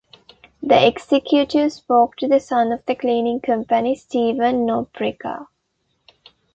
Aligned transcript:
The 0.63 0.87
executive 0.87 1.71
spoke 1.73 2.15
to 2.15 2.27
the 2.27 2.39
son 2.39 2.71
of 2.71 2.83
the 2.87 2.95
cleaning 2.95 3.39
company, 3.39 3.93
Steven 3.93 4.65
Nobrega. 4.65 5.45